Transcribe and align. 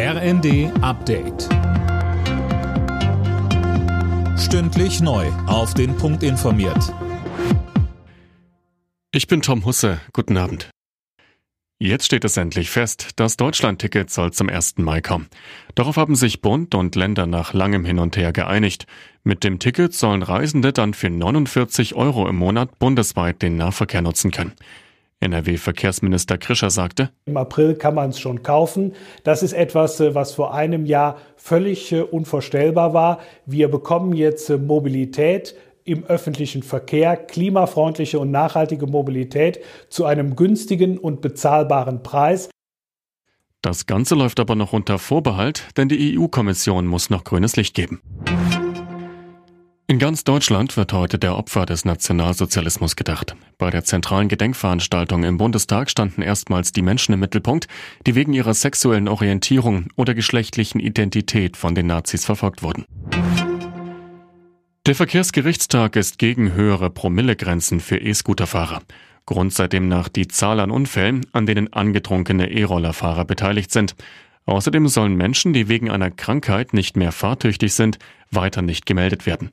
RND 0.00 0.70
Update. 0.80 1.48
Stündlich 4.38 5.00
neu. 5.00 5.26
Auf 5.48 5.74
den 5.74 5.96
Punkt 5.96 6.22
informiert. 6.22 6.94
Ich 9.10 9.26
bin 9.26 9.42
Tom 9.42 9.64
Husse. 9.64 10.00
Guten 10.12 10.36
Abend. 10.36 10.70
Jetzt 11.80 12.06
steht 12.06 12.24
es 12.24 12.36
endlich 12.36 12.70
fest, 12.70 13.08
das 13.16 13.36
Deutschland-Ticket 13.36 14.08
soll 14.08 14.32
zum 14.32 14.48
1. 14.48 14.78
Mai 14.78 15.00
kommen. 15.00 15.26
Darauf 15.74 15.96
haben 15.96 16.14
sich 16.14 16.42
Bund 16.42 16.76
und 16.76 16.94
Länder 16.94 17.26
nach 17.26 17.52
langem 17.52 17.84
Hin 17.84 17.98
und 17.98 18.16
Her 18.16 18.32
geeinigt. 18.32 18.86
Mit 19.24 19.42
dem 19.42 19.58
Ticket 19.58 19.94
sollen 19.94 20.22
Reisende 20.22 20.72
dann 20.72 20.94
für 20.94 21.10
49 21.10 21.96
Euro 21.96 22.28
im 22.28 22.36
Monat 22.36 22.78
bundesweit 22.78 23.42
den 23.42 23.56
Nahverkehr 23.56 24.02
nutzen 24.02 24.30
können. 24.30 24.52
NRW-Verkehrsminister 25.20 26.38
Krischer 26.38 26.70
sagte, 26.70 27.10
Im 27.26 27.36
April 27.36 27.74
kann 27.74 27.94
man 27.94 28.10
es 28.10 28.20
schon 28.20 28.42
kaufen. 28.42 28.92
Das 29.24 29.42
ist 29.42 29.52
etwas, 29.52 30.00
äh, 30.00 30.14
was 30.14 30.32
vor 30.32 30.54
einem 30.54 30.86
Jahr 30.86 31.18
völlig 31.36 31.92
äh, 31.92 32.00
unvorstellbar 32.00 32.94
war. 32.94 33.20
Wir 33.46 33.68
bekommen 33.68 34.12
jetzt 34.14 34.48
äh, 34.50 34.58
Mobilität 34.58 35.54
im 35.84 36.04
öffentlichen 36.04 36.62
Verkehr, 36.62 37.16
klimafreundliche 37.16 38.18
und 38.18 38.30
nachhaltige 38.30 38.86
Mobilität 38.86 39.60
zu 39.88 40.04
einem 40.04 40.36
günstigen 40.36 40.98
und 40.98 41.20
bezahlbaren 41.22 42.02
Preis. 42.02 42.50
Das 43.62 43.86
Ganze 43.86 44.14
läuft 44.14 44.38
aber 44.38 44.54
noch 44.54 44.72
unter 44.72 44.98
Vorbehalt, 44.98 45.66
denn 45.76 45.88
die 45.88 46.16
EU-Kommission 46.16 46.86
muss 46.86 47.10
noch 47.10 47.24
grünes 47.24 47.56
Licht 47.56 47.74
geben. 47.74 48.00
In 49.90 49.98
ganz 49.98 50.22
Deutschland 50.22 50.76
wird 50.76 50.92
heute 50.92 51.18
der 51.18 51.38
Opfer 51.38 51.64
des 51.64 51.86
Nationalsozialismus 51.86 52.94
gedacht. 52.94 53.34
Bei 53.56 53.70
der 53.70 53.84
zentralen 53.84 54.28
Gedenkveranstaltung 54.28 55.24
im 55.24 55.38
Bundestag 55.38 55.88
standen 55.88 56.20
erstmals 56.20 56.72
die 56.72 56.82
Menschen 56.82 57.14
im 57.14 57.20
Mittelpunkt, 57.20 57.68
die 58.06 58.14
wegen 58.14 58.34
ihrer 58.34 58.52
sexuellen 58.52 59.08
Orientierung 59.08 59.86
oder 59.96 60.12
geschlechtlichen 60.12 60.78
Identität 60.78 61.56
von 61.56 61.74
den 61.74 61.86
Nazis 61.86 62.26
verfolgt 62.26 62.62
wurden. 62.62 62.84
Der 64.84 64.94
Verkehrsgerichtstag 64.94 65.96
ist 65.96 66.18
gegen 66.18 66.52
höhere 66.52 66.90
Promillegrenzen 66.90 67.80
für 67.80 67.96
E-Scooterfahrer. 67.96 68.82
Grund 69.24 69.54
sei 69.54 69.68
demnach 69.68 70.10
die 70.10 70.28
Zahl 70.28 70.60
an 70.60 70.70
Unfällen, 70.70 71.24
an 71.32 71.46
denen 71.46 71.72
angetrunkene 71.72 72.50
E-Rollerfahrer 72.50 73.24
beteiligt 73.24 73.72
sind. 73.72 73.94
Außerdem 74.44 74.86
sollen 74.86 75.14
Menschen, 75.14 75.54
die 75.54 75.70
wegen 75.70 75.90
einer 75.90 76.10
Krankheit 76.10 76.74
nicht 76.74 76.98
mehr 76.98 77.10
fahrtüchtig 77.10 77.72
sind, 77.72 77.98
weiter 78.30 78.60
nicht 78.60 78.84
gemeldet 78.84 79.24
werden. 79.24 79.50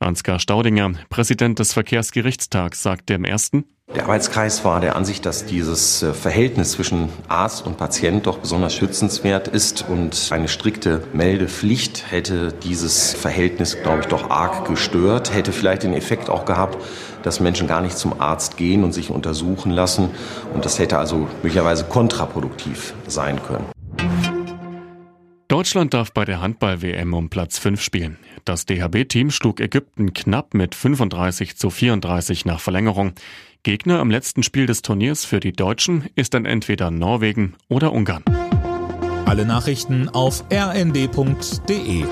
Ansgar 0.00 0.38
Staudinger, 0.38 0.92
Präsident 1.10 1.58
des 1.58 1.74
Verkehrsgerichtstags, 1.74 2.82
sagte 2.82 3.14
im 3.14 3.24
ersten, 3.24 3.64
der 3.94 4.04
Arbeitskreis 4.04 4.64
war 4.64 4.80
der 4.80 4.94
Ansicht, 4.94 5.26
dass 5.26 5.46
dieses 5.46 6.02
äh, 6.02 6.14
Verhältnis 6.14 6.72
zwischen 6.72 7.08
Arzt 7.26 7.66
und 7.66 7.76
Patient 7.76 8.24
doch 8.24 8.38
besonders 8.38 8.72
schützenswert 8.72 9.48
ist 9.48 9.84
und 9.88 10.28
eine 10.30 10.46
strikte 10.46 11.02
Meldepflicht 11.12 12.10
hätte 12.10 12.52
dieses 12.52 13.12
Verhältnis, 13.12 13.76
glaube 13.82 14.02
ich, 14.02 14.06
doch 14.06 14.30
arg 14.30 14.66
gestört, 14.68 15.34
hätte 15.34 15.50
vielleicht 15.52 15.82
den 15.82 15.92
Effekt 15.92 16.30
auch 16.30 16.44
gehabt, 16.44 16.78
dass 17.24 17.40
Menschen 17.40 17.66
gar 17.66 17.80
nicht 17.80 17.98
zum 17.98 18.20
Arzt 18.20 18.56
gehen 18.56 18.84
und 18.84 18.92
sich 18.92 19.10
untersuchen 19.10 19.72
lassen 19.72 20.10
und 20.54 20.64
das 20.64 20.78
hätte 20.78 20.98
also 20.98 21.26
möglicherweise 21.42 21.84
kontraproduktiv 21.84 22.94
sein 23.08 23.40
können. 23.42 23.66
Deutschland 25.50 25.94
darf 25.94 26.12
bei 26.12 26.24
der 26.24 26.40
Handball-WM 26.40 27.12
um 27.12 27.28
Platz 27.28 27.58
5 27.58 27.82
spielen. 27.82 28.18
Das 28.44 28.66
DHB-Team 28.66 29.32
schlug 29.32 29.58
Ägypten 29.58 30.14
knapp 30.14 30.54
mit 30.54 30.76
35 30.76 31.56
zu 31.56 31.70
34 31.70 32.44
nach 32.44 32.60
Verlängerung. 32.60 33.14
Gegner 33.64 33.98
am 33.98 34.12
letzten 34.12 34.44
Spiel 34.44 34.66
des 34.66 34.82
Turniers 34.82 35.24
für 35.24 35.40
die 35.40 35.50
Deutschen 35.50 36.08
ist 36.14 36.34
dann 36.34 36.44
entweder 36.44 36.92
Norwegen 36.92 37.56
oder 37.68 37.92
Ungarn. 37.92 38.22
Alle 39.26 39.44
Nachrichten 39.44 40.08
auf 40.08 40.44
rnd.de 40.52 42.04